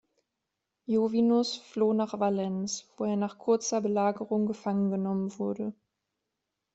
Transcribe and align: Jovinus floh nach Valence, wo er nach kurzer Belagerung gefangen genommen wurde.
Jovinus 0.87 1.57
floh 1.63 1.93
nach 1.93 2.19
Valence, 2.19 2.85
wo 2.97 3.05
er 3.05 3.15
nach 3.17 3.37
kurzer 3.37 3.81
Belagerung 3.81 4.47
gefangen 4.47 4.89
genommen 4.89 5.37
wurde. 5.37 5.75